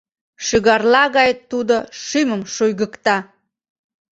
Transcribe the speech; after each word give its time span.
Шӱгарла 0.45 1.03
гай 1.17 1.31
тудо 1.49 1.75
шӱмым 2.03 2.41
шуйгыкта. 2.53 3.17